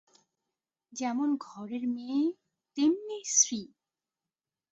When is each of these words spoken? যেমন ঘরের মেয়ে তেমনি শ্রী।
যেমন 0.93 1.29
ঘরের 1.37 1.83
মেয়ে 1.87 2.21
তেমনি 2.77 3.19
শ্রী। 3.29 3.61